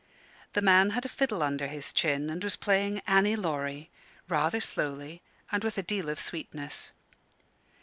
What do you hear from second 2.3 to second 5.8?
and was playing "Annie Laurie," rather slowly and with